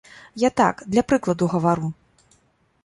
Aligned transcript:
Я 0.43 0.49
так, 0.61 0.81
для 0.95 1.03
прыкладу 1.11 1.51
гавару. 1.53 1.93